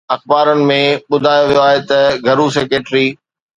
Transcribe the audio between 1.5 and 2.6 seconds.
آهي ته گهرو